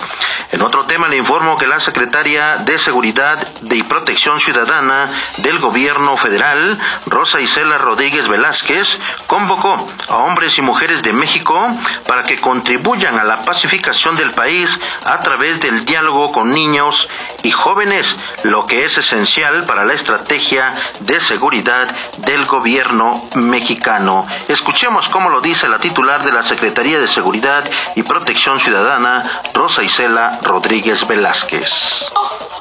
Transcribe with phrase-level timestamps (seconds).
[0.51, 6.17] En otro tema le informo que la secretaria de Seguridad y Protección Ciudadana del Gobierno
[6.17, 11.67] Federal, Rosa Isela Rodríguez Velázquez, convocó a hombres y mujeres de México
[12.07, 17.07] para que contribuyan a la pacificación del país a través del diálogo con niños
[17.43, 24.25] y jóvenes, lo que es esencial para la estrategia de seguridad del gobierno mexicano.
[24.47, 29.83] Escuchemos cómo lo dice la titular de la Secretaría de Seguridad y Protección Ciudadana, Rosa
[29.83, 32.05] Isela Rodríguez Velázquez.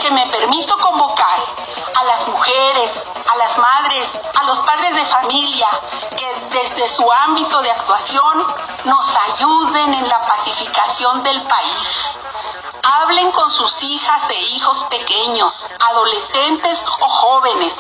[0.01, 1.39] Que me permito convocar
[1.97, 5.69] a las mujeres, a las madres, a los padres de familia,
[6.17, 8.47] que desde su ámbito de actuación
[8.85, 12.19] nos ayuden en la pacificación del país
[12.91, 17.75] Hablen con sus hijas e hijos pequeños, adolescentes o jóvenes.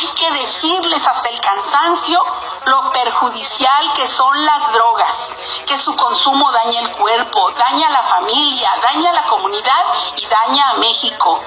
[0.00, 2.24] Hay que decirles hasta el cansancio
[2.66, 5.30] lo perjudicial que son las drogas,
[5.66, 9.84] que su consumo daña el cuerpo, daña a la familia, daña a la comunidad
[10.16, 11.40] y daña a México.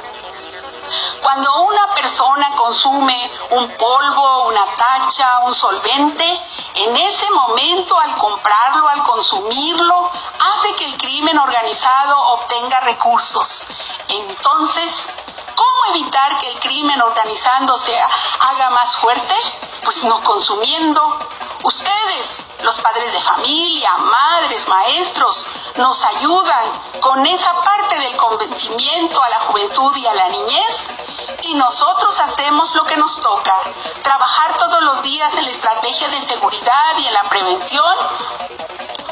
[1.22, 6.42] Cuando una persona consume un polvo, una tacha, un solvente,
[6.76, 10.10] en ese momento al comprarlo, al consumirlo,
[10.40, 13.66] hace que el crimen organizado obtenga recursos.
[14.08, 15.39] Entonces, ¿cómo
[15.90, 19.36] evitar que el crimen organizando se haga más fuerte?
[19.84, 21.20] Pues no consumiendo.
[21.64, 29.30] Ustedes, los padres de familia, madres, maestros, nos ayudan con esa parte del convencimiento a
[29.30, 30.88] la juventud y a la niñez
[31.44, 33.56] y nosotros hacemos lo que nos toca,
[34.04, 37.96] trabajar todos los días en la estrategia de seguridad y en la prevención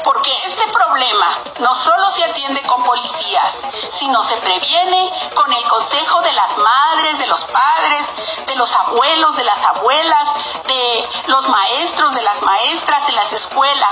[0.08, 3.60] porque este problema no solo se atiende con policías,
[3.90, 9.36] sino se previene con el consejo de las madres, de los padres, de los abuelos,
[9.36, 10.28] de las abuelas,
[10.66, 13.90] de los maestros, de las maestras en las escuelas.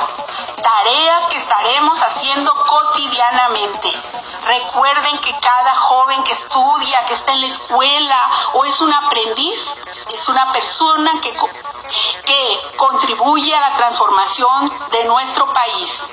[0.62, 3.92] Tareas que estaremos haciendo cotidianamente.
[4.46, 9.74] Recuerden que cada joven que estudia, que está en la escuela o es un aprendiz,
[10.08, 11.36] es una persona que
[12.24, 16.12] que contribuye a la transformación de nuestro país.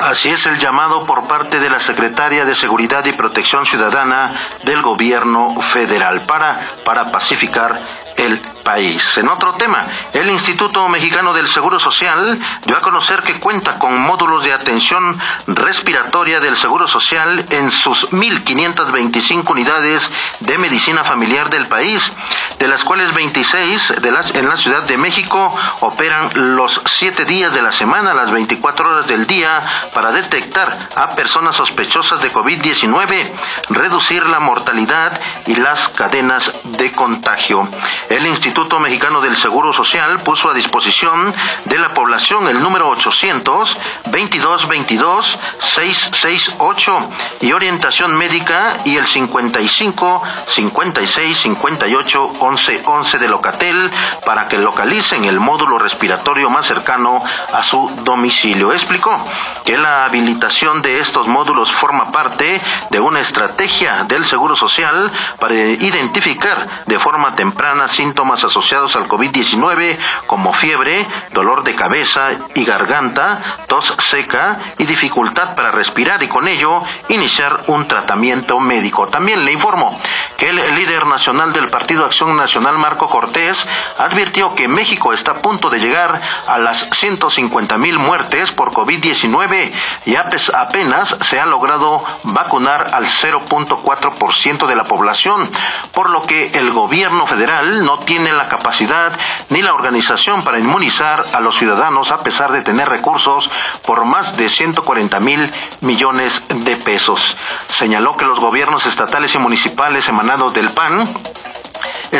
[0.00, 4.34] Así es el llamado por parte de la Secretaria de Seguridad y Protección Ciudadana
[4.64, 7.80] del Gobierno Federal para, para pacificar
[8.16, 9.16] el país.
[9.18, 14.00] En otro tema, el Instituto Mexicano del Seguro Social dio a conocer que cuenta con
[14.00, 20.10] módulos de atención respiratoria del Seguro Social en sus 1.525 unidades
[20.40, 22.10] de medicina familiar del país,
[22.58, 27.52] de las cuales 26 de las, en la Ciudad de México operan los 7 días
[27.52, 29.60] de la semana, las 24 horas del día,
[29.92, 33.30] para detectar a personas sospechosas de COVID-19,
[33.68, 37.68] reducir la mortalidad y las cadenas de contagio.
[38.08, 41.34] El Instituto Instituto Mexicano del Seguro Social puso a disposición
[41.64, 47.10] de la población el número 800 2222 668
[47.40, 53.90] y orientación médica y el 55 56 58 11 11 de Locatel
[54.24, 58.72] para que localicen el módulo respiratorio más cercano a su domicilio.
[58.72, 59.18] Explicó
[59.64, 62.60] que la habilitación de estos módulos forma parte
[62.90, 65.10] de una estrategia del Seguro Social
[65.40, 72.64] para identificar de forma temprana síntomas asociados al COVID-19 como fiebre, dolor de cabeza y
[72.64, 79.08] garganta, tos seca y dificultad para respirar y con ello iniciar un tratamiento médico.
[79.08, 79.98] También le informo
[80.36, 83.66] que el líder nacional del Partido Acción Nacional, Marco Cortés,
[83.98, 89.72] advirtió que México está a punto de llegar a las 150 mil muertes por COVID-19
[90.06, 95.48] y apenas se ha logrado vacunar al 0.4% de la población,
[95.92, 99.12] por lo que el gobierno federal no tiene la capacidad
[99.50, 103.50] ni la organización para inmunizar a los ciudadanos a pesar de tener recursos
[103.86, 107.36] por más de 140 mil millones de pesos.
[107.68, 111.06] Señaló que los gobiernos estatales y municipales emanados del PAN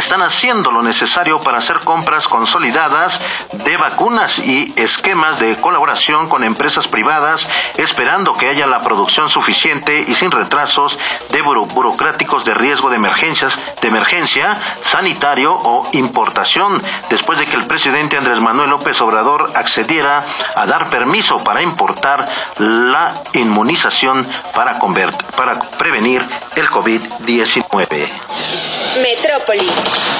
[0.05, 3.19] están haciendo lo necesario para hacer compras consolidadas
[3.65, 7.49] de vacunas y esquemas de colaboración con empresas privadas,
[7.79, 10.99] esperando que haya la producción suficiente y sin retrasos
[11.31, 17.67] de burocráticos de riesgo de emergencias, de emergencia, sanitario o importación, después de que el
[17.67, 20.23] presidente Andrés Manuel López Obrador accediera
[20.55, 22.29] a dar permiso para importar
[22.59, 24.79] la inmunización para,
[25.35, 26.23] para prevenir
[26.57, 28.84] el COVID-19.
[29.03, 29.67] Metrópoli.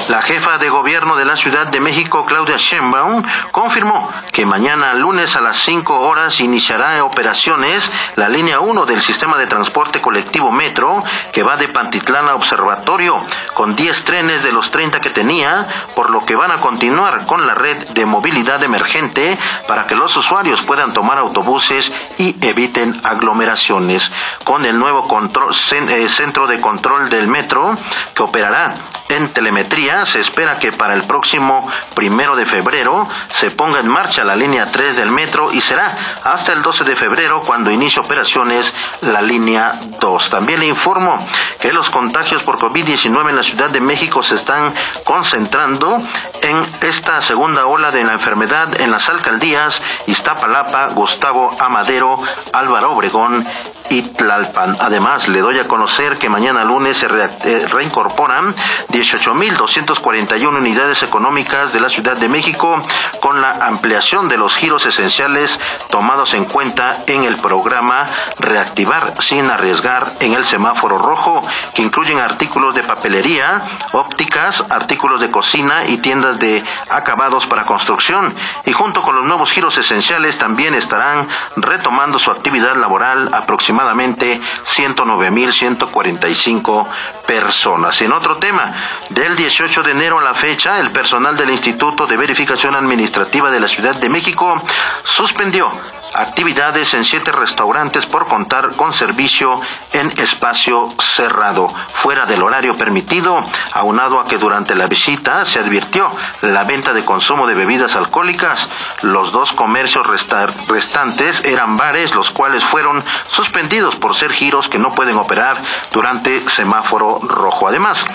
[0.09, 5.35] La jefa de gobierno de la Ciudad de México, Claudia Sheinbaum, confirmó que mañana lunes
[5.35, 11.03] a las 5 horas iniciará operaciones la línea 1 del sistema de transporte colectivo Metro,
[11.31, 13.19] que va de Pantitlán a Observatorio,
[13.53, 17.47] con 10 trenes de los 30 que tenía, por lo que van a continuar con
[17.47, 19.37] la red de movilidad emergente
[19.67, 24.11] para que los usuarios puedan tomar autobuses y eviten aglomeraciones.
[24.43, 27.77] Con el nuevo control, eh, centro de control del metro,
[28.13, 30.05] que operará Está en telemetría.
[30.05, 34.65] Se espera que para el próximo primero de febrero se ponga en marcha la línea
[34.71, 39.79] 3 del metro y será hasta el 12 de febrero cuando inicie operaciones la línea
[39.99, 40.29] 2.
[40.29, 41.17] También le informo
[41.59, 44.73] que los contagios por COVID-19 en la Ciudad de México se están
[45.03, 45.97] concentrando
[46.41, 52.19] en esta segunda ola de la enfermedad en las alcaldías Iztapalapa, Gustavo Amadero,
[52.53, 53.45] Álvaro Obregón
[53.89, 54.77] y Tlalpan.
[54.79, 58.53] Además, le doy a conocer que mañana lunes se eh, reincorporan
[58.95, 62.81] 18.241 unidades económicas de la Ciudad de México
[63.19, 65.59] con la ampliación de los giros esenciales
[65.89, 68.05] tomados en cuenta en el programa
[68.39, 71.41] Reactivar sin arriesgar en el semáforo rojo,
[71.73, 73.61] que incluyen artículos de papelería,
[73.91, 78.33] ópticas, artículos de cocina y tiendas de acabados para construcción.
[78.65, 84.39] Y junto con los nuevos giros esenciales también estarán retomando su actividad laboral aproximadamente aproximadamente
[84.65, 86.85] 109.145
[87.25, 88.01] personas.
[88.01, 88.73] En otro tema,
[89.09, 93.59] del 18 de enero a la fecha, el personal del Instituto de Verificación Administrativa de
[93.59, 94.61] la Ciudad de México
[95.03, 95.71] suspendió
[96.15, 99.59] actividades en siete restaurantes por contar con servicio
[99.93, 106.09] en espacio cerrado, fuera del horario permitido, aunado a que durante la visita se advirtió
[106.41, 108.67] la venta de consumo de bebidas alcohólicas.
[109.01, 114.91] Los dos comercios restantes eran bares, los cuales fueron suspendidos por ser giros que no
[114.91, 115.57] pueden operar
[115.91, 117.67] durante semáforo rojo.
[117.67, 118.05] Además,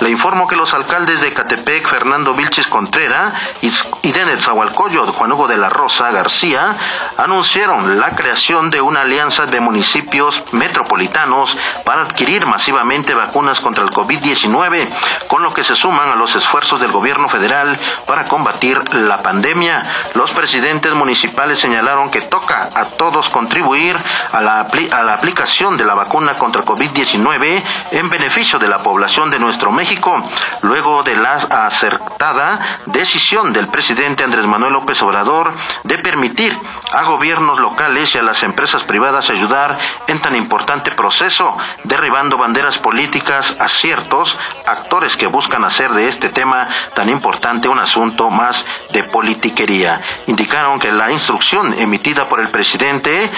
[0.00, 3.32] le informo que los alcaldes de Catepec, Fernando Vilchis Contrera
[3.62, 6.76] y de Netzahualcoyot, Juan Hugo de la Rosa García,
[7.16, 13.90] anunciaron la creación de una alianza de municipios metropolitanos para adquirir masivamente vacunas contra el
[13.90, 14.88] COVID-19,
[15.28, 19.80] con lo que se suman a los esfuerzos del gobierno federal para combatir la pandemia.
[20.14, 23.96] Los presidentes municipales señalaron que toca a todos contribuir
[24.32, 27.62] a la, a la aplicación de la vacuna contra el COVID-19
[27.92, 30.20] en beneficio de la población de nuestro México,
[30.62, 36.56] luego de la acertada decisión del presidente Andrés Manuel López Obrador de permitir
[36.92, 42.78] a gobierno locales y a las empresas privadas ayudar en tan importante proceso, derribando banderas
[42.78, 48.64] políticas a ciertos actores que buscan hacer de este tema tan importante un asunto más
[48.92, 50.00] de politiquería.
[50.28, 53.30] Indicaron que la instrucción emitida por el presidente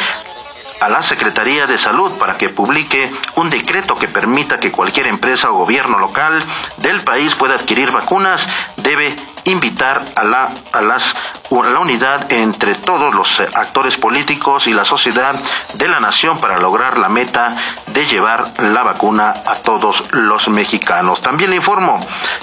[0.81, 5.51] a la Secretaría de Salud para que publique un decreto que permita que cualquier empresa
[5.51, 6.43] o gobierno local
[6.77, 8.49] del país pueda adquirir vacunas
[8.89, 9.15] debe
[9.45, 11.15] invitar a la, a las,
[11.51, 15.39] la unidad entre todos los actores políticos y la sociedad
[15.75, 17.55] de la nación para lograr la meta
[17.87, 21.21] de llevar la vacuna a todos los mexicanos.
[21.21, 21.99] También le informo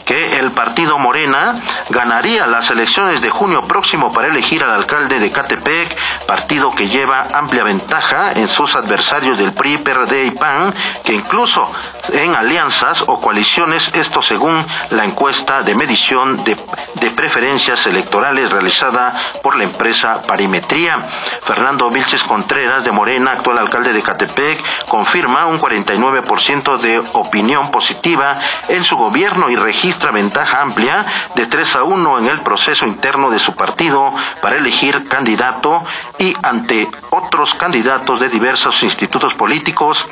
[0.05, 1.55] que el partido Morena
[1.89, 5.97] ganaría las elecciones de junio próximo para elegir al alcalde de Catepec,
[6.27, 10.73] partido que lleva amplia ventaja en sus adversarios del PRI, PRD y PAN,
[11.03, 11.67] que incluso
[12.13, 16.58] en alianzas o coaliciones, esto según la encuesta de medición de,
[16.96, 21.00] de preferencias electorales realizada por la empresa Parimetría.
[21.42, 28.39] Fernando Vilches Contreras de Morena, actual alcalde de Catepec, confirma un 49% de opinión positiva
[28.70, 33.30] en su gobierno y registra ventaja amplia de 3 a 1 en el proceso interno
[33.30, 35.84] de su partido para elegir candidato
[36.20, 40.08] y ante otros candidatos de diversos institutos políticos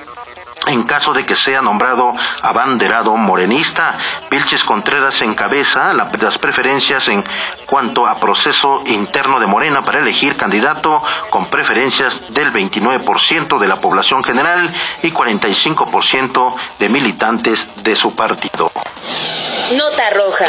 [0.68, 3.98] en caso de que sea nombrado abanderado morenista.
[4.30, 7.24] Vilches Contreras encabeza las preferencias en
[7.66, 13.78] cuanto a proceso interno de Morena para elegir candidato con preferencias del 29% de la
[13.78, 14.70] población general
[15.02, 18.72] y 45% de militantes de su partido.
[19.72, 20.46] Nota roja.